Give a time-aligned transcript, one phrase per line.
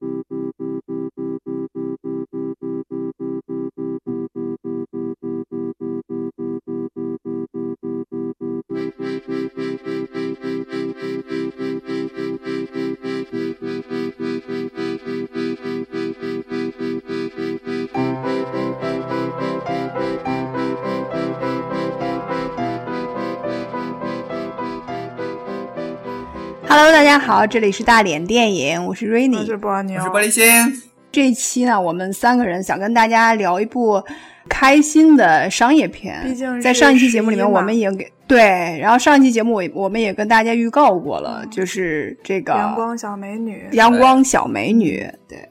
[0.00, 0.24] Thank
[1.76, 1.89] you.
[26.82, 30.82] Hello，大家好，这里是大脸电影，我是 Rainy，我是波妞，我是玻璃心。
[31.12, 34.02] 这一期呢，我们三个人想跟大家聊一部
[34.48, 36.18] 开心的商业片。
[36.24, 43.68] 毕竟在上一期节目里面，我们已经给对，然后上一期节目我我们也跟大家预告过了，就是这个阳光小美女。
[43.72, 45.50] 阳光小美女，对，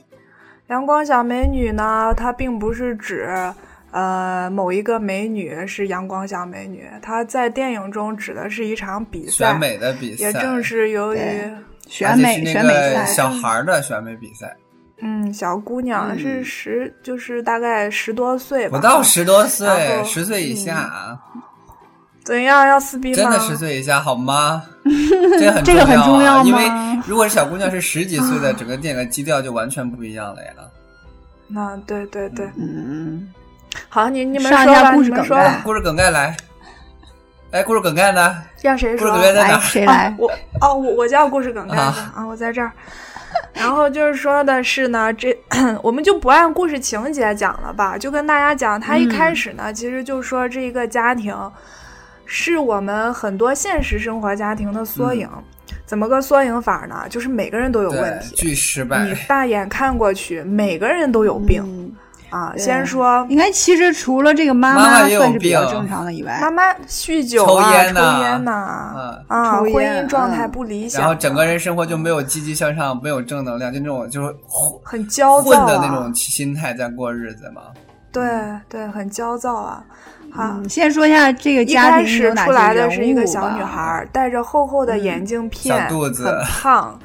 [0.70, 3.30] 阳光小美女呢，它并不是指。
[3.92, 10.26] 呃，某一个美女是阳光小美女，她在电影中指的是一场比赛，选美的比赛。
[10.26, 11.20] 也正是由于
[11.88, 14.56] 选美选美赛，小孩的选美比赛。
[15.02, 21.18] 嗯，小姑娘是十，就是大概十多岁吧，不到十多岁，十岁以下啊。
[22.24, 22.68] 怎样？
[22.68, 23.16] 要撕逼吗？
[23.16, 24.62] 真的十岁以下好吗？
[25.40, 26.64] 这很这个很重要因为
[27.08, 30.52] 如果是小姑娘是十几岁的，整个电影的基调就完全不一样了呀。
[31.48, 33.28] 那对对对，嗯。
[33.88, 36.36] 好，你你们说吧，故事梗概，故事梗概来。
[37.52, 38.44] 哎，故事梗概呢？
[38.62, 39.18] 让谁说？
[39.18, 40.16] 来，谁来？
[40.20, 40.30] 我
[40.62, 42.72] 哦，我我叫故事梗概啊，我在这儿。
[43.54, 45.36] 然后就是说的是呢，这
[45.82, 51.36] 我们就不按故事情节讲了吧，就跟大家讲，他一开始呢，其实就说这一个家庭
[52.26, 55.28] 是我们很多现实生活家庭的缩影。
[55.86, 57.06] 怎么个缩影法呢？
[57.10, 59.06] 就是每个人都有问题，巨失败。
[59.06, 61.96] 你大眼看过去，每个人都有病。
[62.30, 74.36] 啊，先说，应该其实除了这个妈妈算是比较正常的以外，妈妈酗酒啊，抽烟呐，啊，婚姻状态不理想，然后整个人生活就没有积极向上，没有正能量，就那种就是
[74.84, 77.62] 很焦躁的那种心态在过日子嘛。
[78.12, 78.24] 对
[78.68, 79.84] 对，很焦躁啊。
[80.32, 86.26] 好，先说一下这个家庭始出来的是一个小女孩，戴着厚厚的眼镜片，肚子。
[86.26, 87.00] 很胖。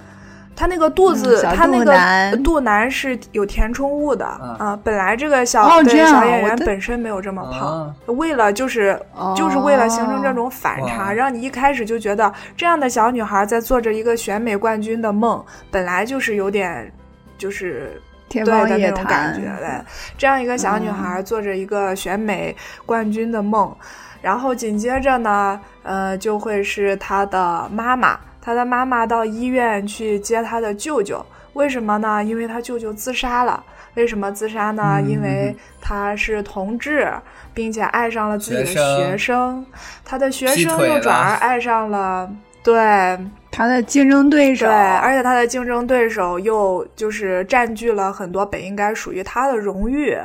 [0.56, 4.78] 他那个肚子，他那个肚腩是有填充物的啊。
[4.84, 8.98] 本来这个小对小演员本身没有这么胖，为了就是
[9.36, 16.92] 就是为了形成这种反差，让你一开始就觉得这样的小女孩在做着一个选美冠军的梦，本来就是有点
[17.36, 19.84] 就是对的那种感觉的。
[20.16, 22.54] 这样一个小女孩做着一个选美
[22.86, 23.74] 冠军的梦，
[24.22, 28.18] 然后紧接着呢，呃，就会是她的妈妈。
[28.44, 31.24] 他的妈妈到医院去接他的舅舅，
[31.54, 32.22] 为什么呢？
[32.22, 33.64] 因为他舅舅自杀了。
[33.94, 35.00] 为什么自杀呢？
[35.06, 37.10] 因为他是同志，
[37.54, 39.64] 并且爱上了自己的学生，
[40.04, 42.28] 他的学生又转而爱上了
[42.62, 43.18] 对。
[43.52, 50.18] 他的竞争对手，对，而且他的竞争对手又就是占据了很多本应该属于他的荣誉，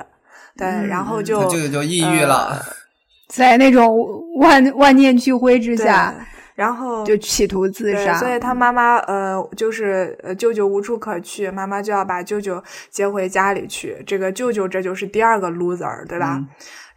[0.58, 2.60] 对，然后就舅舅就抑郁了，
[3.28, 3.96] 在那种
[4.40, 6.12] 万万念俱灰之下。
[6.60, 13.96] 然后就企图自杀，所以他妈妈呃，就是呃，舅舅无处可去，妈妈就要把舅舅接回家里去。
[14.06, 16.44] 这个舅舅这就是第二个 loser，对吧？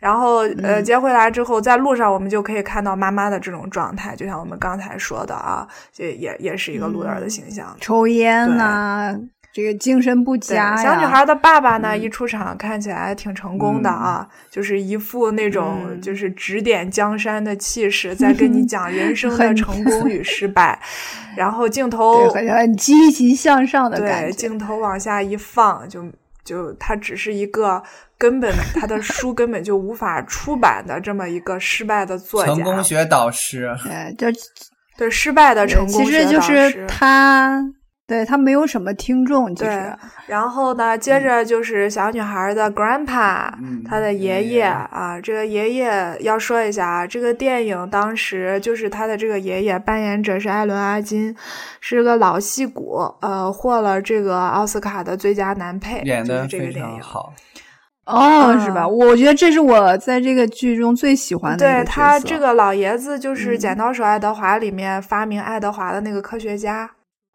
[0.00, 5.64] 然后呃，接回来之后，在路上我们就可以看到妈妈的这种状态，就像我们刚才说的啊，
[5.96, 9.16] 也也也是一个 loser 的形象，抽烟呐。
[9.52, 20.80] 这个精神不佳小女孩的爸爸呢，一出场看起来挺成功的啊，就是一副那种就是指点江山的气势，在跟你讲人生 的成功与失败。
[21.36, 26.02] 然后镜头很积极向上的感觉，镜头往下一放，就
[26.42, 27.82] 就他只是一个
[28.16, 33.70] 根本他的书根本就无法出版的这么一个失败的作家，成功学导师。
[33.84, 34.40] 对，就
[34.96, 37.62] 对失败的成功学导师，其实就是他。
[38.04, 39.68] 对他没有什么听众，对。
[40.26, 43.50] 然后呢，接着就是小女孩的 grandpa，
[43.86, 45.18] 她的爷爷啊。
[45.22, 51.34] 这个爷爷要说一下啊，这个电影当时就是他的这个爷爷扮演者是艾伦阿金，
[51.80, 57.32] 是个老戏骨，呃，获了这个奥斯卡的最佳男配，演的非常好。
[58.04, 58.86] 哦，是吧？
[58.86, 61.58] 我觉得这是我在这个剧中最喜欢的。
[61.58, 66.90] 对他这个老爷子就是《剪刀手爱德华》里面发明爱德华的那个科学家。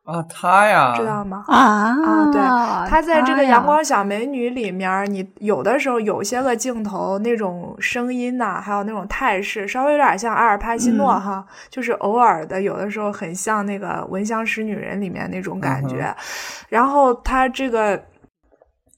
[0.08, 1.44] 啊，他呀，知道吗？
[1.48, 2.42] 啊啊，对，
[2.90, 16.16] 他在这个《阳光小美女》里面，你有的时候有些个镜头那种声音呐，还有那种态势，稍微有点像阿尔帕西诺哈，就是偶尔的，有的时候很像那个《闻香识女人》里面那种感觉。
[16.70, 18.02] 然后他这个。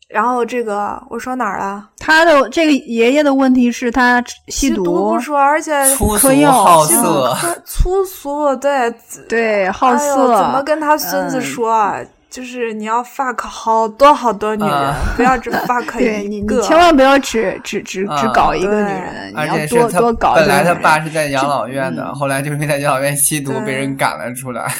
[0.09, 1.87] 然后这个我说哪儿了？
[1.99, 8.91] 他的这个爷爷的问题是他吸毒不说，而且粗俗好色，粗俗对
[9.29, 11.95] 对好色，怎么跟他孙子说？
[12.29, 16.55] 就是你要 fuck 好多好多女人， 不要只 fuck 一个。
[16.57, 20.35] 你千万不要只只只只搞一个女人，你要多多搞。
[20.35, 24.71] 本来他爸是在养老院的，后来就是因为在养老院吸毒被人赶了出来。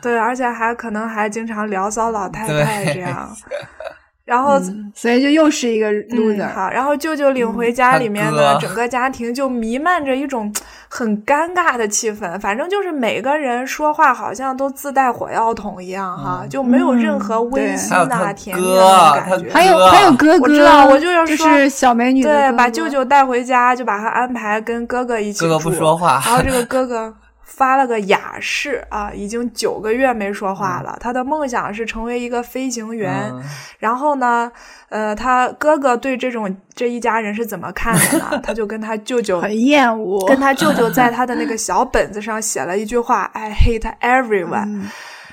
[0.00, 3.28] 对，而且还可能还经常聊骚老太太这样。
[4.32, 4.58] 然后，
[4.94, 6.50] 所以就又是一个 loser。
[6.54, 10.50] 好，然后舅舅领回家里面的整个家庭就弥漫着一种
[10.88, 12.40] 很尴尬的气氛。
[12.40, 19.50] 反正就是每个人说话好像都自带火药桶一样，哈，就没有任何温馨啊、甜蜜的感觉。
[19.52, 25.44] 还有还有哥哥，我知道，我就要说，就是小美女对，把舅舅带回家，就把他安排跟哥哥一起住。
[25.46, 27.12] 哥哥不说话，然后这个哥哥。
[27.54, 30.96] 发了个雅士啊，已经九个月没说话了。
[31.00, 33.30] 他的梦想是成为一个飞行员。
[33.78, 34.50] 然后呢，
[34.88, 38.40] 呃，他哥哥对这种这一家人是怎么看的呢？
[38.42, 44.88] 他就跟他舅舅很厌恶，跟他舅舅在他的那个小本子上写了一句话：“I hate everyone。”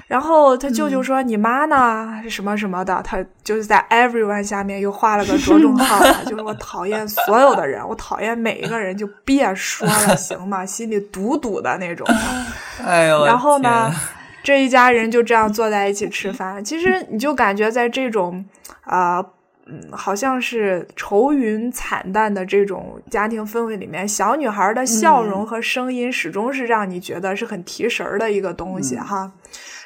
[0.10, 2.20] 然后他舅舅说：“你妈呢？
[2.28, 10.66] 什么什么的？”他就是在 everyone 下面又画了个着重号， 就是我讨厌所有的人，我讨厌每一个人，就别说了， 行吗？
[10.66, 12.08] 心里堵堵的那种。
[12.84, 13.24] 哎呦！
[13.24, 13.94] 然后呢，
[14.42, 16.66] 这一家人就这样坐在一起吃饭。
[16.66, 18.44] 其实你就感觉在这种
[18.86, 19.24] 啊，
[19.68, 29.32] 嗯，好像是愁云惨淡的这种家庭氛围里面，小女孩的笑容和声音始终是让你觉得是很提神儿的一个东西哈。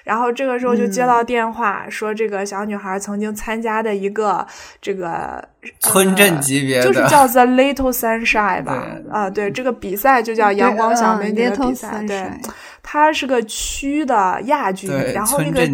[0.03, 4.45] 然后这个时候就接到电话，说这个小女孩曾经参加的一个
[4.81, 5.43] 这个
[5.79, 8.85] 村镇级别的，就是叫 The Little Sunshine 吧？
[9.11, 12.29] 啊，对，这个比赛就叫阳光小美女的比赛，对。
[12.93, 15.67] 他是个区的亚军，然后那个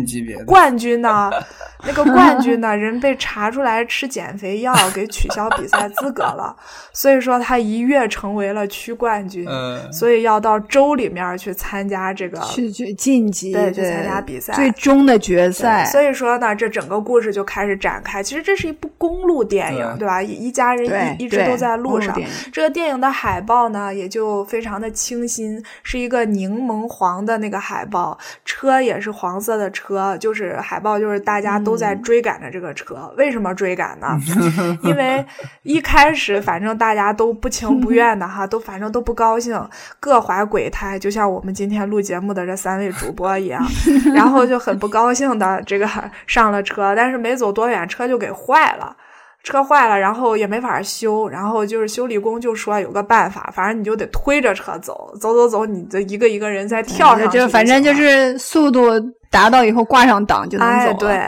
[0.45, 1.29] 冠军呢，
[1.85, 6.55] 那个冠军呢，人被查出来吃减肥药，给取消比赛资格了。
[6.93, 9.45] 所以说他一跃成为了区冠军，
[9.91, 15.83] 所以要到州里面去参加这个去去晋级，对，去参加比赛，最终的决赛。
[15.87, 18.23] 所以说呢，这整个故事就开始展开。
[18.23, 20.23] 其实这是一部公路电影，对吧？
[20.23, 22.17] 一家人一一直都在路上。
[22.53, 26.87] 这个电影的海报呢，也就非常的清新，是一个柠檬。
[26.89, 33.13] 黄的那个海报，车也是黄色的车，就是海报，就是大家都在追赶着这个车。
[33.17, 34.17] 为什么追赶呢？
[34.83, 35.25] 因为
[35.63, 39.59] 一开始反正大家都不情不愿的哈，都反正都不高兴，
[39.99, 43.65] 各怀鬼胎，就像我们今天录节目的这三位主播一样，
[44.13, 45.87] 然后就很不高兴的这个
[46.27, 48.95] 上了车，但是没走多远，车就给坏了。
[49.43, 58.91] 车坏了，然后也没法修，然后就是修理工就说有个办法，反正你就得推着车走，走走走，你这一个一个人再跳上去，就反正就是速度
[59.31, 60.91] 达到以后挂上档就能走。
[60.91, 61.19] 哎，对，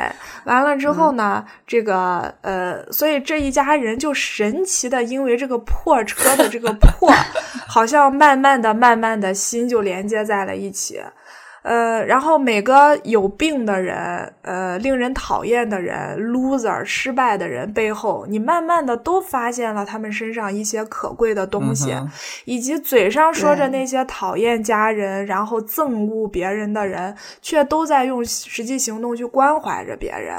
[0.44, 7.10] 完了之后呢，这个呃，所以这一家人就神奇的，因为这个破车的这个破，
[7.68, 11.00] 好像慢慢的、慢慢的心就连接在了一起。
[11.64, 21.96] 呃，然后每个有病的人，呃，令人讨厌的人，loser，失败的人背后，你慢慢的都发现了他们身上一些可贵的东西，
[22.46, 30.36] 以及嘴上说着那些讨厌家人，然后憎恶别人的人，却都在用实际行动去关怀着别人，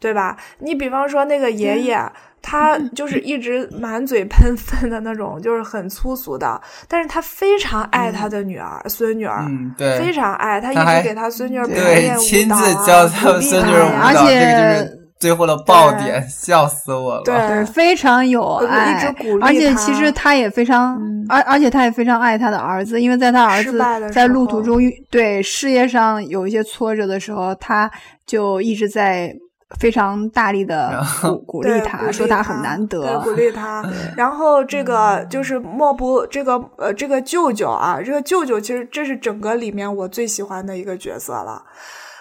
[0.00, 0.36] 对吧？
[0.58, 2.00] 你比方说那个爷爷。
[2.48, 9.44] 他就是一直满嘴喷粪的那种，就是很粗俗的，但是他非常爱他的女儿、孙女儿，
[9.76, 17.22] 对，非常爱他，一直给他孙女儿对亲自教他孙女儿舞蹈，这个就是最后的爆点，笑死我了。
[17.24, 20.96] 对，非常有爱，一直鼓励而且其实他也非常，
[21.28, 23.76] 而而且他也非常爱他的儿子，因为在他儿子
[24.12, 27.90] 在路途中对事业上有一些挫折的时候，他
[28.24, 29.34] 就一直在。
[29.80, 33.84] 非常大力的鼓鼓励他，说他很难得，鼓励他。
[34.16, 41.60] 然后这个就是莫不这个呃这个舅舅啊，这个舅舅其实这是整个里面我最喜欢的一个角色了。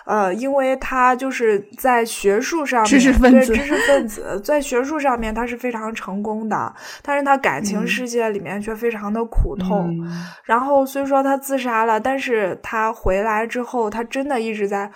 [0.08, 6.74] 呃，因为他就是在学术上面，知识分子，知识分子在学术上面他是非常成功的，
[7.04, 9.96] 但是他感情世界里面却非常的苦痛。
[10.44, 14.92] 然后虽说他自杀了，但是他回来之后，他真的一直在。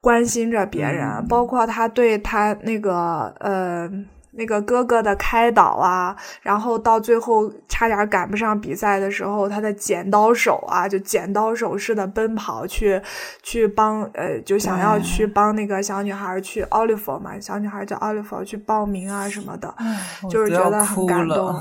[0.00, 3.90] 关心着别人，包括他对他那个呃
[4.32, 13.00] 那个哥哥的开导啊，然后到最后差点赶不上比赛的时候，他的剪刀手啊，就剪刀手似的奔跑去
[13.42, 19.74] 去帮呃，就想要去帮那个小女孩去 Oliver 嘛，小女孩叫 Oliver 去报名啊什么的，
[20.30, 21.60] 就是觉得很感动。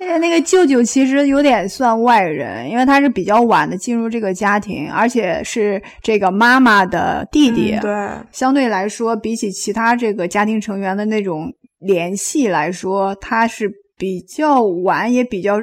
[0.00, 7.76] 那个那个舅舅其实有点算外人，因为他是比较晚的进入这个家庭，而且是这个妈妈的弟弟。
[7.80, 7.90] 对，
[8.30, 15.58] 相对来说，比起其他这个家庭成员的那种联系来说，他是比较晚，也比较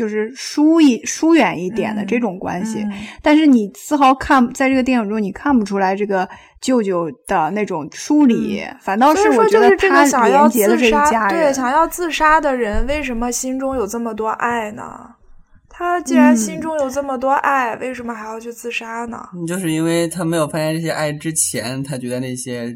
[0.00, 2.82] 就是疏一疏远一点的这种关系。
[3.20, 6.26] 但是你丝毫看在这个电影中你看不出来这个
[6.58, 11.38] 舅舅的那种疏离，反倒是我觉得他连接的这一家人。
[11.38, 14.82] 对，想要自杀的人为什么心中有这么多爱呢？
[15.68, 19.18] 他既然心中有这么多爱，为什么还要去自杀呢？
[19.46, 22.74] 就是因为他没有发现这些爱之前，他觉得那些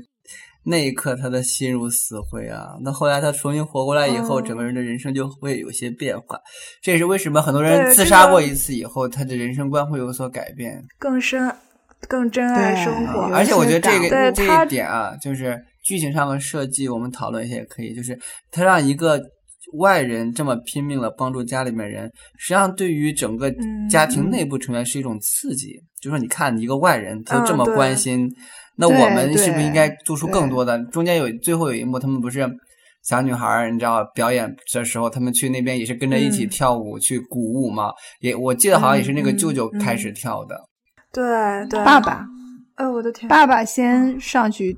[0.64, 2.76] 那一刻他的心如死灰啊。
[2.82, 6.38] 那后来他重新活过来以后，整个人的人生就会有些变化。
[6.82, 11.50] 这也是为什么很多人自杀过一次以后，他的人生观会有所改变，更深、
[12.08, 13.22] 更珍爱生活。
[13.32, 17.94] 而且我觉得这个这一点啊，就是剧情上的设计，我们讨论一下也可以。
[17.94, 18.18] 就是
[18.50, 19.20] 他让一个。
[19.78, 22.04] 外人这么拼命了帮助家里面人，
[22.36, 23.52] 实际上对于整个
[23.90, 25.72] 家庭内部成员是一种刺激。
[26.00, 28.30] 就说你看一个外人都这么关心，
[28.76, 30.78] 那我们是不是应该做出更多的？
[30.86, 32.46] 中间有最后有一幕，他们不是
[33.02, 37.92] 小女孩，你知道表演的时候，他们去那边也是跟着一起跳舞去鼓舞嘛？
[38.20, 40.58] 也我记得好像也是那个舅舅开始跳的。
[41.12, 41.24] 对
[41.68, 42.26] 对，爸爸，
[42.74, 44.76] 哎我的天，爸爸先上去。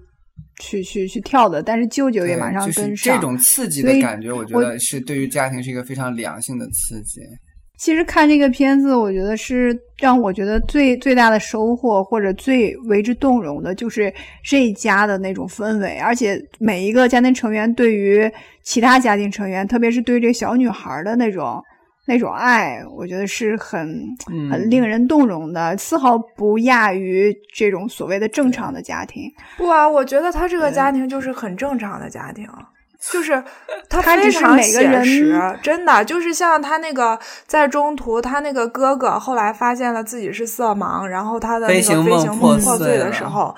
[0.59, 3.15] 去去去跳的，但是舅舅也马上跟上。
[3.15, 7.21] 这种刺激的感觉，我觉得是对于家庭是一个非常良性的刺激。
[7.76, 18.30] 其实看这个片子，我觉得是让我觉得最最大的收获，或者最为之动容的，就是这一家的那种氛围，而且每一个家庭成员对于
[18.62, 21.62] 其他家庭成员，特别是对这小女孩的那种。
[22.09, 24.00] 那种爱，我觉得是很
[24.49, 29.25] 很令人动容的，丝毫不亚于这种所谓的正常的家庭。
[29.56, 32.47] 不啊，我觉得他这个家庭就是很正常的家庭。
[33.13, 33.43] 就是
[33.89, 42.05] 他非常写实，真的就是像他那个在中途，他那个哥哥后来发现了自己是色盲，然后他的那个飞行
[42.37, 43.55] 梦破碎的时候，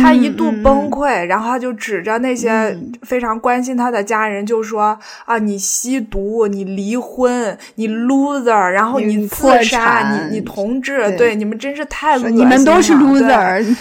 [0.00, 13.76] 他一度崩溃，然后他就指着那些非常关心他的家人就说：“啊，你吸毒，你离婚，你 loser，然后你自杀，你你同志，对你们真是太恶心了，你们都是 loser。”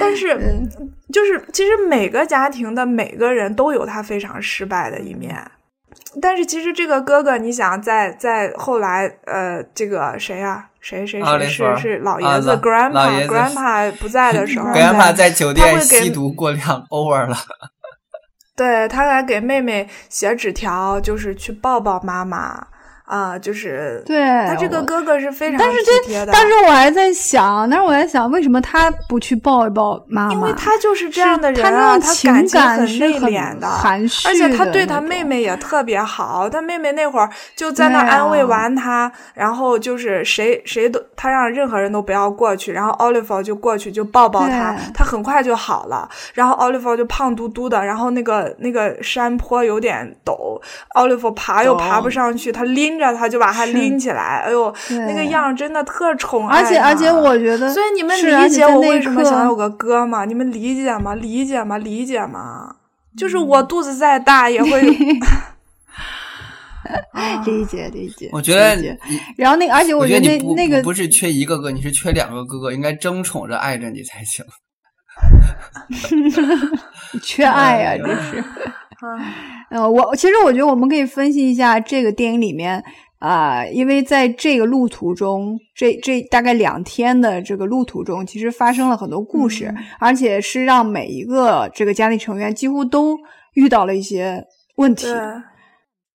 [0.00, 0.36] 但是。
[1.12, 5.50] 就是，其实每个家庭的每个人都有他非常失败的一面，
[6.20, 10.66] 但是其实这个哥哥，你想在在后来，呃，这个谁呀？
[10.80, 17.36] 谁谁谁是是老爷子？Grandpa Grandpa 不在的时候， Grandpa 在酒店吸毒过量，over 了。
[18.56, 22.66] 对他还给妹妹写纸条，就是去抱抱妈妈。
[23.08, 30.32] 啊，就是对他这个哥哥是非常但是这，但是我还在想，但是我在想，为什么他不去抱一抱妈妈？
[30.34, 36.50] 因为他就是这样的人啊，他情感很内敛的，含蓄，而且他对他妹妹也特别好。
[36.50, 46.06] 他妹妹那会儿就在那安慰完他，然后就是谁谁都他让任何人都不要过去，然后 Oliver 就过去就抱抱他，他很快就好了。
[46.34, 50.60] 然后 Oliver 就胖嘟嘟的，然后那个那个山坡有点陡
[50.94, 52.97] ，Oliver 爬又爬不上去，他拎。
[52.98, 54.74] 着他就把他拎起来，哎呦，
[55.06, 56.60] 那个样真的特宠爱。
[56.60, 60.24] 而且而且，我觉得，所以你们理解我为什么想有个哥吗？
[60.24, 61.14] 你们理解吗？
[61.14, 61.78] 理解吗？
[61.78, 62.74] 理解吗？
[63.16, 64.82] 就是我肚子再大也会
[67.44, 68.28] 理解理解。
[68.32, 68.76] 我觉得，
[69.36, 74.44] 然后那而且我觉得那那个不是缺一个哥，你是缺两个哥哥，应该争宠着爱着你才行。
[77.22, 78.44] 缺爱呀，这是。
[79.70, 82.82] 呃，我其实我觉得我们可以分析一下这个电影里面
[83.20, 93.16] 啊，因为在这个路途中，这这大概两天的这个路途中，其实发生了很多故事，而且是让每一个这个家庭成员几乎都
[93.54, 94.44] 遇到了一些
[94.76, 95.06] 问题。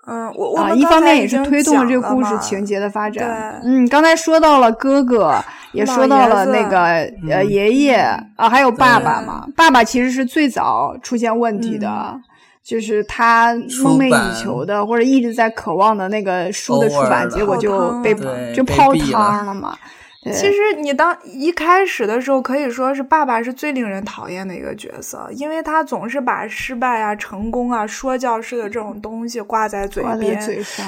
[0.06, 3.62] 嗯，我啊，一方面也是推动了这个故事情节的发展。
[3.63, 5.34] 嗯，刚才说到了哥哥，
[5.72, 6.82] 也说到了那个
[7.30, 7.96] 呃爷爷
[8.36, 9.48] 啊，还有爸爸嘛。
[9.56, 12.20] 爸爸其实是最早出现问题的。
[12.63, 13.53] 就是他
[13.84, 18.15] 梦寐以求的，或者一直在渴望的那个书的出版，结果就被
[18.53, 19.77] 就泡汤了嘛。
[20.32, 30.41] 其实你当一开始的时候，可以说是爸爸是最令人讨厌的一个角色，因为他总是把失败啊、成功啊、说教式的这种东西挂在嘴边。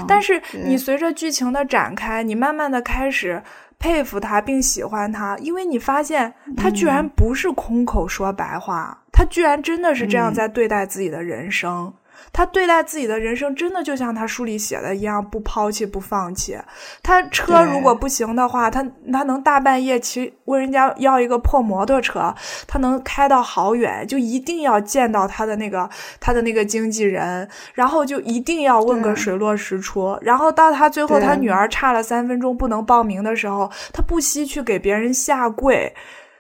[0.08, 3.44] 但是你随着剧情的展开，你慢慢的开始
[3.78, 8.98] 佩服他并喜欢他，因为你发现他居然不是空口说白话。
[9.16, 11.94] 他居然真的是这样在对待自己的人生，
[12.34, 16.58] 他对待自己的人生真的就像他书里写的一样，不抛弃不放弃。
[17.02, 22.36] 他车如果不行的话，他他能大半夜骑问人家要一个破摩托车，
[22.68, 30.20] 他能开到好远，就一定要见到他的那个他的那个经纪人，然后就一定要问个水落石出。
[30.22, 35.96] 然后到他最后他女儿差了三分钟不能报名的时候，他不惜去给别人下跪。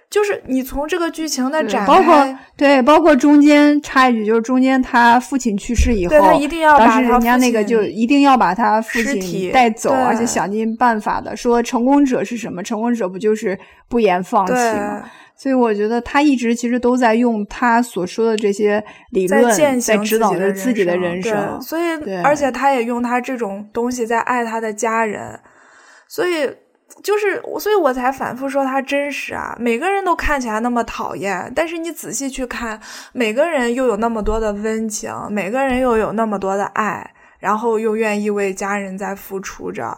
[0.07, 12.63] 就是你从这个剧情的展开，包括对，包括中间插一句，就是中间他父亲去世以后，他一定要把人家那个就一定要把他父亲带走，而且想尽办法的说，成功者是什么？
[12.63, 13.59] 成功者不就是
[13.89, 15.03] 不言放弃吗？
[15.35, 18.81] 所以我觉得他一直其实都在用他所说的这些
[19.11, 21.61] 理论在指导着自己的人生。
[21.61, 21.81] 所以，
[22.23, 25.37] 而且他也用他这种东西在爱他的家人，
[26.07, 26.49] 所以。
[27.03, 29.55] 就是，所以我才反复说他真实啊。
[29.59, 32.79] 每个人都看起来那么讨厌，但是你仔细去看，
[33.13, 39.97] 每个人又有那么多的温情，每个人又有那么多的爱，然后又愿意为家人在付出着。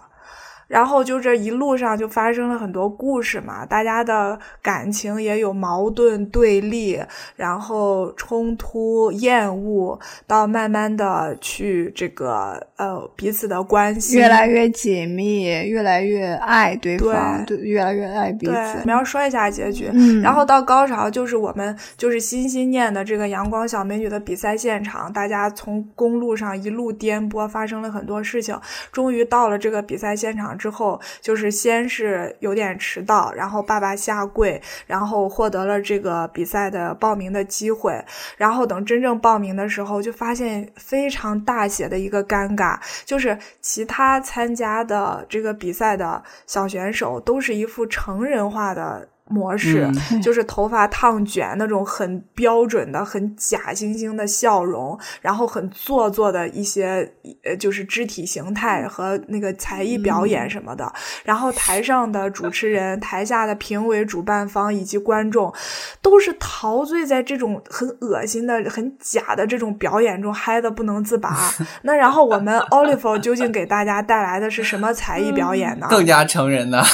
[0.67, 6.99] 然后就这一路上就发生了很多故事嘛，大家的感情也有矛盾对立，
[7.35, 9.97] 然后冲突、厌恶，
[10.27, 18.51] 到慢慢的去这个呃彼此的关系越来越紧密，越来越爱对方，对，越来越爱彼此。
[18.51, 19.89] 我们要说一下结局，
[20.21, 28.59] 然后到高潮就是我们就是心心念的这个阳光小美女的比赛现场，大家从公路上一路颠簸，发生了很多事情，
[28.91, 30.56] 终于到了这个比赛现场。
[30.57, 38.03] 之后就是先是有点迟到，然后爸爸下跪，然后获得了这个比赛的报名的机会，
[38.37, 49.07] 然后等真正报名的时候，就发现非常大写的一个尴尬，就是其他参加的这个比赛的小选手都是一副成人化的。
[49.29, 49.89] 模式
[50.21, 57.11] 就是头发烫卷那种很标准的、很假惺惺的笑容，然后很做作的一些
[57.43, 60.91] 呃，就是肢体形态和那个才艺表演什么的。
[61.23, 65.53] 然后台上的主持人、台下的评委、主办方以及观众，
[66.01, 71.37] 都是陶醉在这种很恶心的、很假的这种表演中，嗨的不能自拔。
[71.83, 75.87] 那然后我们 Oliver 究竟给大家带来的是什么才艺表演呢？
[75.91, 76.81] 更加成人呢？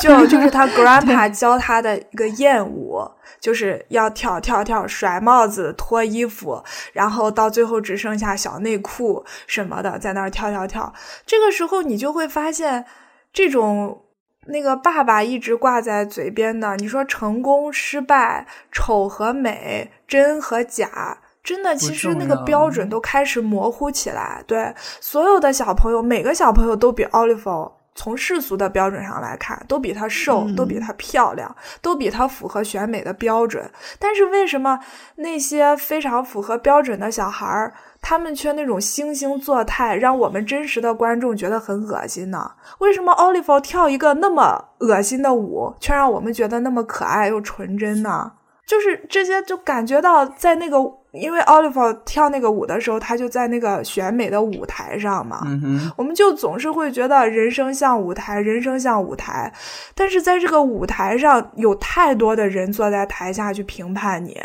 [0.00, 0.66] 就就是他
[1.00, 3.00] grandpa 教他的一个艳舞，
[3.40, 10.92] 就是要跳跳跳，甩帽子，脱衣服，然后到最后只剩下小内裤什么的，在那儿跳跳跳。
[11.24, 12.84] 这个时候你就会发现，
[13.32, 14.02] 这种
[14.46, 24.42] 那个爸爸一直挂在嘴边的，你说成功失败，丑和美，真和假，真的其实那个标准都开始模糊起来。
[24.46, 27.72] 对所有的小朋友，每个小朋友都比 Oliver。
[27.94, 33.70] 从世俗的标准上来看，都比她瘦，都比她漂亮，都比她符合选美的标准。
[33.98, 34.78] 但是为什么
[35.16, 42.50] 那些非常符合标准的小孩儿，他们却那种惺惺作态，让我们真实的观众觉得很恶心呢？
[42.78, 48.32] 为什么 Oliver 跳一个那么恶心的舞，却让我们觉得那么可爱又纯真呢？
[48.66, 51.01] 就是这些，就感觉到在那个。
[51.12, 55.46] 因为 Oliver 跳那个舞的时候，他就在那个选美的舞台上嘛，
[55.94, 59.52] 我们就总是会觉得人生像舞台，人生像舞台，
[59.94, 64.40] 但是在这个舞台上有太多的人坐在台下去评判你，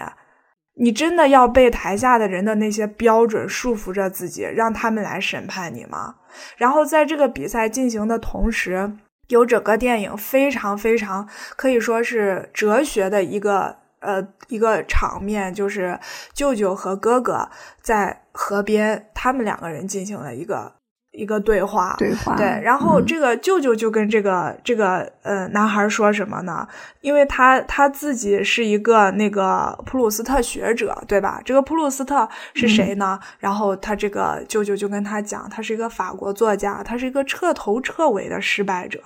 [0.76, 6.16] 你真的要被台下的人的那些标准束缚着自己，让他们来审判你吗？
[6.58, 8.92] 然后在这个比赛进行的同时，
[9.30, 13.78] 有整个电影非常非常可以说是哲学的一个。
[14.00, 16.00] 呃，一个场面就是
[16.34, 17.50] 舅舅和哥哥
[17.82, 20.77] 在河边，他们两个人进行了一个。
[21.18, 26.68] 一个对话，对话，对，然后这个舅舅就跟这个这个呃男孩说什么呢？
[27.02, 31.42] 因为他他自己是一个那个普鲁斯特学者，对吧？
[31.44, 33.20] 这个普鲁斯特是谁呢？
[33.40, 39.02] 然后他这个舅舅就跟他讲，他是一个法国作家，他是一个彻头彻尾的失败者，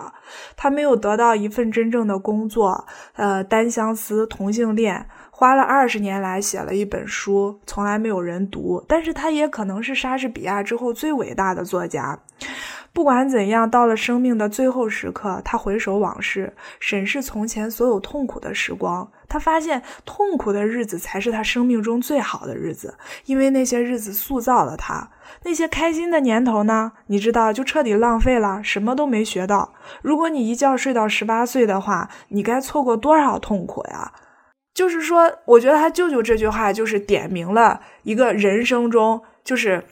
[0.57, 5.07] 他没有得到一份真正的工作，呃，单相思，同性恋。
[5.41, 8.85] 花了二十年来写了一本书，从来没有人读。
[8.87, 12.19] 但是他也可能是莎士比亚之后最伟大的作家。
[12.93, 22.93] 不管怎样，到了生命的最后时刻，他回首往事，审视从前所有痛苦的时光，他发现痛苦的日子才是他生命中最好的日子，
[23.25, 25.09] 因为那些日子塑造了他。
[25.41, 26.91] 那些开心的年头呢？
[27.07, 29.73] 你知道，就彻底浪费了，什么都没学到。
[30.03, 34.11] 如果你一觉睡到十八岁的话，你该错过多少痛苦呀？
[34.73, 39.83] 就是说，我觉得他舅舅这句话就是点明了一个人生中，就是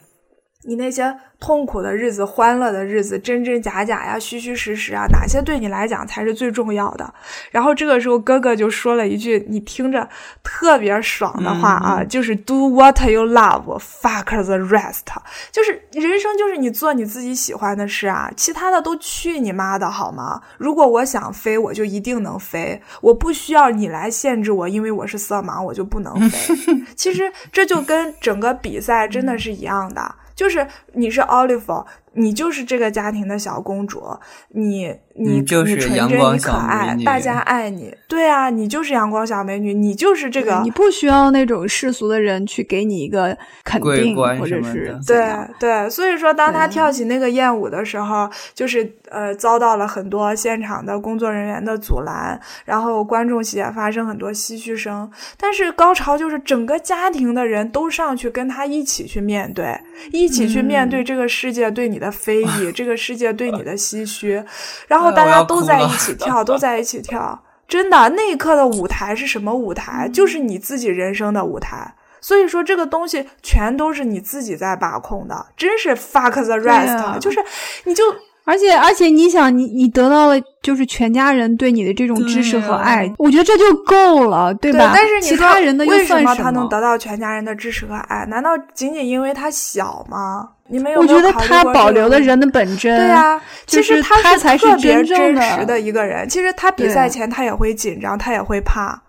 [0.62, 1.16] 你那些。
[1.42, 7.14] 痛苦的日子，欢乐的日子，真真假假呀，虚虚实实啊，哪些对你来讲才是最重要的？
[7.50, 10.06] 然后这个时候，哥哥就说了一句你听着
[10.42, 15.06] 特别爽的话啊，就是 Do what you love, fuck the rest。
[15.50, 20.42] 就是人生就是你做你自己喜欢的事啊，其他的都去你妈的好吗？
[20.58, 26.54] 如果我想飞，我就一定能飞，我不需要你来限制我，因为我是色盲，我就不能飞。
[26.94, 30.16] 其实这就跟整个比赛真的是一样的。
[30.40, 34.02] 就是你是 Oliver，你就是这个家庭的小公主，
[34.48, 37.94] 你你就是纯真，你可爱，大家爱你。
[38.08, 40.60] 对啊，你就是阳光小美女，你就是这个。
[40.64, 45.24] 你不需要那种世俗的人去给你一个肯定，或者是对
[45.58, 45.88] 对。
[45.90, 55.08] 所以说，当他跳起那个艳舞的时候，就是呃，遭到了很多现场的工作人员的阻拦，然后观众席也发生很多唏嘘声。
[55.36, 59.78] 但是高潮就是整个家庭的人都上去跟他一起去面对，
[60.12, 64.42] 一起去面对这个世界对你的非议，这个世界对你的唏嘘。
[64.88, 70.08] 然后大家都在一起 跳，都在一起跳，真的，那一刻的舞台是什么舞台？
[70.12, 71.94] 就是你自己人生的舞台。
[72.20, 77.38] 所以说，这个东西全都是你自己在把控的，真是 fuck the rest，就是
[77.84, 78.04] 你就。
[78.42, 84.90] 而且而且，你想，你你得到了就是全家人对你的这种支持和爱，我觉得这就够了，对吧？
[84.92, 88.26] 但是其他人的为什么他能得到全家人的支持和爱？
[88.26, 90.48] 难道仅仅因为他小吗？
[90.70, 91.00] 你没有？
[91.00, 92.96] 我觉得他保留的人的本真。
[92.96, 96.28] 对呀，其实他才是真实的一个人。
[96.28, 99.02] 其实他比赛前他也会紧张，他也会怕。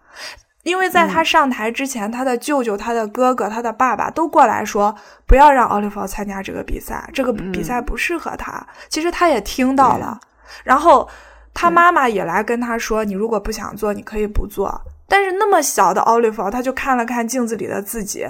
[0.64, 4.96] 因为在他上台之前，他的舅舅、他的哥哥、他的爸爸都过来说，
[5.26, 8.64] 不要让奥利弗参加这个比赛，这个比赛不适合他。
[8.88, 10.20] 其实他也听到了，
[10.64, 11.10] 然后
[11.52, 14.80] 他妈妈也来跟他说，你如果不想做，你可以不做。
[15.08, 18.28] 但是那么小的奥利弗，他就看了看镜子里的自己，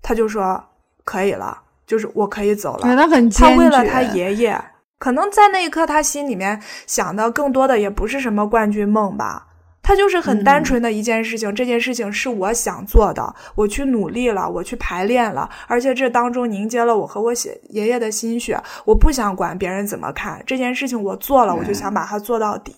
[0.00, 0.64] 他就说
[1.02, 1.62] 可以了，
[1.92, 2.96] 就是我可以走了。
[2.96, 4.58] 他很他为了他爷爷，
[4.98, 9.48] 可能在那一刻他心里面想的更多的也不是什么冠军梦吧。
[9.82, 18.58] 他就是很单纯的一件事情，这件事情是我想做的，我去努力了，我去排练了，而且这当中凝结了我和我写爷爷的心血。
[18.86, 22.74] 我不想管别人怎么看这件事情，我做了，我就想把它做到底。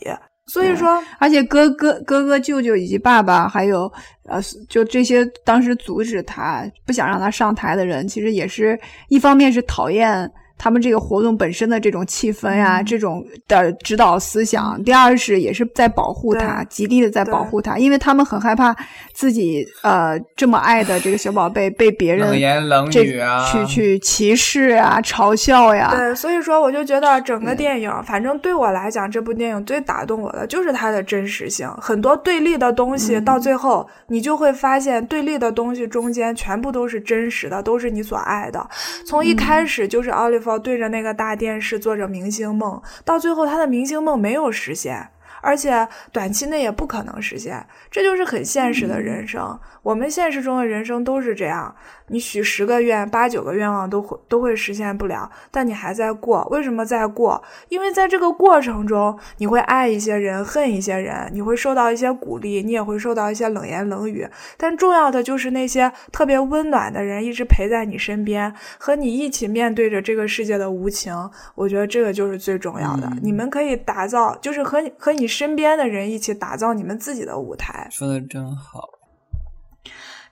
[0.47, 3.91] 所以说，而且哥哥、哥哥、舅舅以及爸爸，还有
[4.25, 8.79] 呃，就这些当时阻止他、不想让他上台的人，其实也是
[9.09, 10.31] 一方面是讨厌。
[10.57, 14.81] 他们这个活动本身的这种气氛呀，这种的指导思想。
[14.85, 18.75] 第二是也是在保护他，极力的在保护他，因为他们很害怕
[19.13, 25.91] 自己呃这么爱的这个小宝贝 被别人冷言冷语啊，去去歧视啊，嘲笑呀。
[25.91, 31.69] 对，所以说我就觉得整个电影，反正对我来讲，这部电影最打动我的就是它的真实性。
[31.81, 38.65] 很多对立的东西，到最后你就会发现，对立的东西中间全部都是真实的，都是你所爱的。
[39.05, 40.44] 从一开始就是奥利。
[40.59, 45.09] 对着那个大电视做着明星梦，到最后他的明星梦没有实现，
[45.45, 49.59] 而且短期内也不可能实现，这就是很现实的人生。
[49.83, 51.75] 我们现实中的人生都是这样。
[52.09, 56.47] 你许十个愿，八九个愿望都会都会实现不了，但你还在过。
[56.51, 57.43] 为什么在过？
[57.69, 64.27] 因为在这个过程中，你会爱一些人，恨一些人，你会受到一些鼓励，你也会受到一些冷言冷语。
[64.57, 71.15] 但重要的就是那些特别温暖的人，一直陪在你身边，和你一起面对着这个世界的无情。
[71.55, 73.11] 我觉得这个就是最重要的。
[73.23, 77.87] 你们可以打造，就是和和你身边的人一起打造你们自己的舞台。
[77.91, 78.89] 说的真好，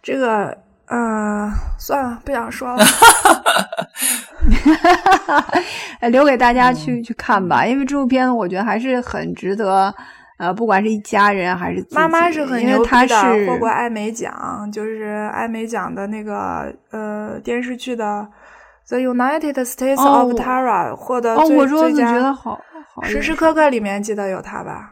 [0.02, 0.58] 这个。
[0.94, 2.84] 嗯，算了，不想说了，
[6.10, 7.64] 留给大家去去看吧。
[7.64, 9.94] 因为这部片子，我觉得还是很值得。
[10.36, 18.28] 呃，不管是一家人还是妈妈是很牛逼的，获过艾美奖，就是艾美奖的那个呃电视剧的
[18.88, 22.12] 《The United States of Tara》获得最最佳。
[22.12, 22.60] 觉得好，
[23.04, 24.91] 时时刻刻里面记得有她吧？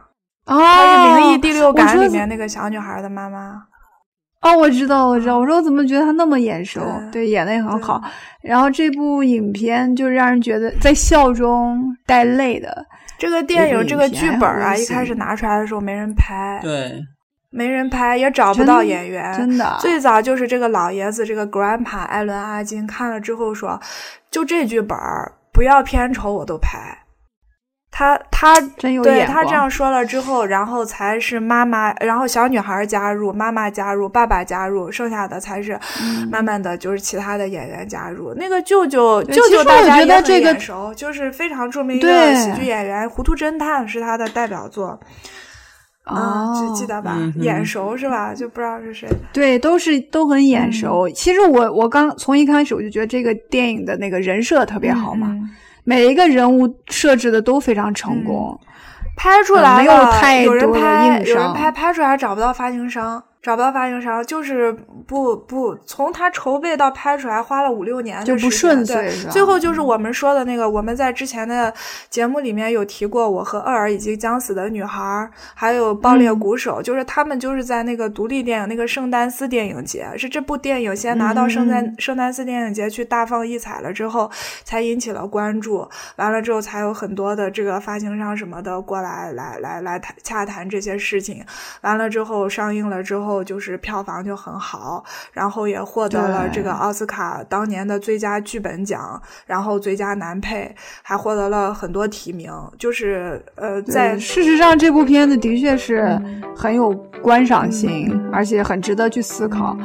[0.51, 3.63] 哦，她是《灵异第六感》里面那个小女孩的妈妈。
[4.41, 5.37] 哦，我知道，我知道。
[5.37, 6.81] 我说我怎么觉得她那么眼熟？
[7.11, 8.01] 对，演的也很好。
[8.41, 12.85] 然后这部影片就让人觉得在笑中带泪的。
[13.19, 16.99] 这个电影这个剧本啊，一开始拿出来的时候没人拍，对，
[17.51, 19.31] 没人拍，也找不到演员。
[19.37, 23.79] 真的，最早就是这个老爷子，这个 Grandpa 艾伦阿金看了之后说
[24.31, 24.97] ：“就这剧本
[25.53, 26.97] 不要片酬我都拍。”
[27.93, 35.77] 他他对他这样说了之后，然后才是妈妈，然后小女孩加入，妈妈加入，爸爸加入，剩下的才是
[36.31, 38.33] 慢慢的就是其他的演员加入。
[38.35, 44.97] 那个舅舅舅舅大家也很眼熟，就是非常著名的喜剧演员《糊涂侦探》是他的代表作。
[46.03, 47.15] 啊，就记得吧？
[47.35, 48.33] 眼熟是吧？
[48.33, 49.07] 就不知道是谁。
[49.31, 51.07] 对，都是都很眼熟。
[51.09, 55.37] 其实我我刚从一开始我就觉得这个电影的那个人设特别好嘛。
[55.83, 58.59] 每一个人物设置的都非常成功，
[59.15, 61.25] 拍出来没有太多的硬伤。
[61.25, 64.71] 有人拍，拍出来找不到发行商，找不到发行商，就是
[65.07, 69.11] 不不从他筹备到拍出来花了五六年，就不顺遂。
[69.31, 71.73] 最后就是我们说的那个，我们在之前的
[72.07, 84.29] 节目里面有提过，我和厄尔以及将死的女孩，还有爆裂鼓手，就是他们就是在那个独立电影那个圣丹斯电影节，是这部电影先拿到圣丹圣丹斯电影节去大放异彩了之后，
[84.63, 85.89] 才引起了关注。
[86.17, 91.43] 完了之后，才有很多的这个发行商什么的过来来来来谈洽谈这些事情。
[91.81, 93.30] 完了之后上映了之后。
[93.31, 102.51] 后就是票房就很好，然后也获得了这个奥斯卡当年的最佳剧本奖，然后最佳男配，还获得了很多提名。
[102.77, 106.19] 就是呃，在事实上，这部片子的确是
[106.55, 106.91] 很有
[107.21, 109.77] 观赏性，而且很值得去思考。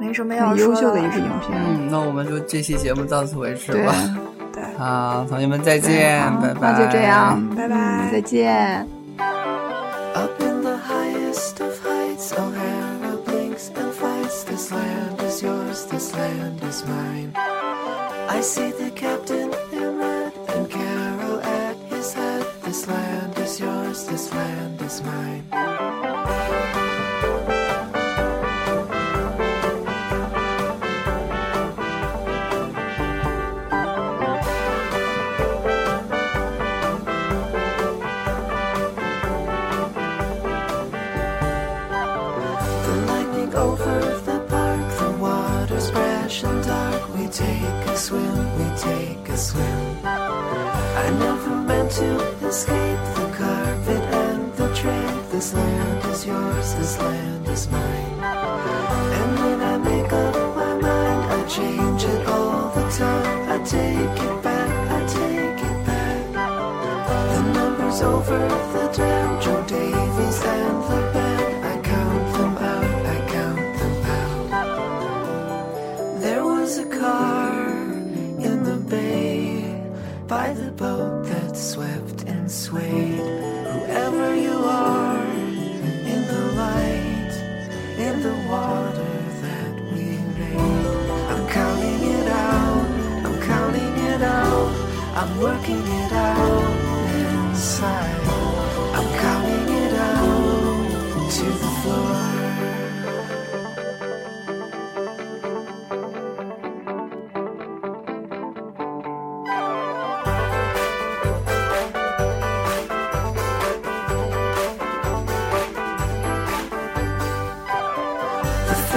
[0.00, 1.60] 没什么要优秀的一部影片。
[1.68, 3.92] 嗯，那我们就这期节目到此为止吧。
[4.54, 6.72] 对，好，同学们再见，拜拜。
[6.72, 8.86] 那就这样，拜拜，再见。
[18.38, 22.46] I see the captain in red and Carol at his head.
[22.62, 26.07] This land is yours, this land is mine.
[52.48, 55.14] Escape the carpet and the train.
[55.30, 58.18] This land is yours, this land is mine.
[59.18, 63.50] And when I make up my mind, I change it all the time.
[63.54, 66.20] I take it back, I take it back.
[67.32, 68.38] The numbers over
[68.72, 69.07] the dam,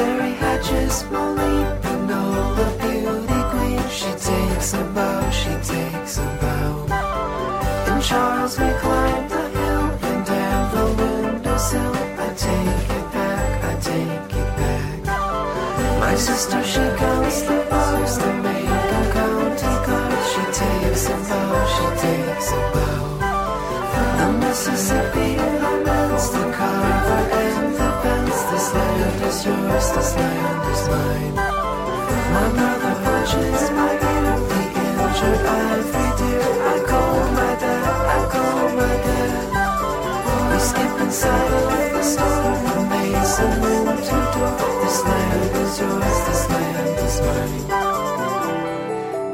[0.01, 3.83] fairy hatches Moline and all the beauty queen.
[3.99, 6.71] She takes a bow, she takes a bow.
[7.89, 11.93] And Charles we climb the hill and down the windowsill.
[12.25, 14.99] I take it back, I take it back.
[16.05, 20.25] My sister, she counts the bars, the maid of county cards.
[20.31, 22.90] She takes a bow, she takes a bow.
[29.31, 29.87] Cause yours.
[29.87, 31.35] is mine.
[31.35, 33.93] My mother watches my
[34.75, 35.43] injured
[36.67, 39.43] I call my dad, I call my dad.
[40.51, 41.63] We skip inside of
[41.93, 42.91] the storm and
[44.81, 44.95] This
[45.63, 46.43] is yours, this
[47.07, 47.65] is mine.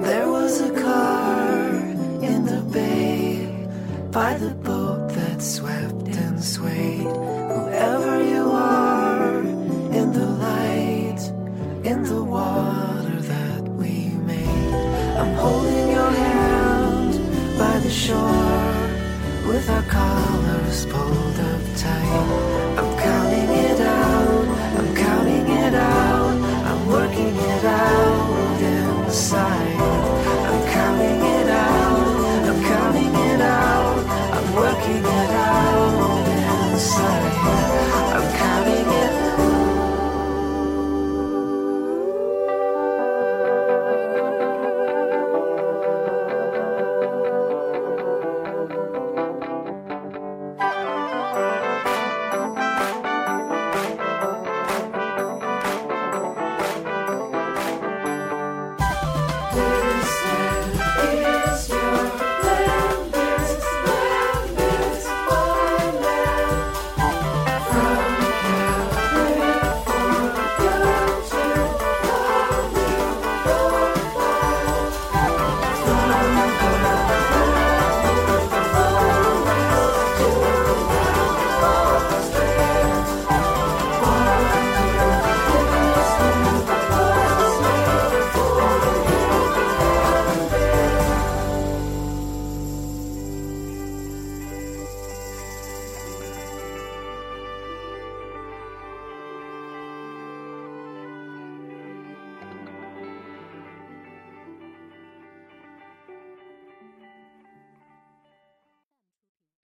[0.03, 1.73] There was a car
[2.21, 3.49] in the bay
[4.11, 4.53] by the